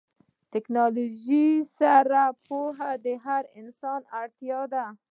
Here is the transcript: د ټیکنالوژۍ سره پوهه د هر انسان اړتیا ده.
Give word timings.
د 0.41 0.43
ټیکنالوژۍ 0.53 1.49
سره 1.79 2.21
پوهه 2.45 2.91
د 3.05 3.07
هر 3.25 3.43
انسان 3.61 4.01
اړتیا 4.21 4.61
ده. 4.73 4.85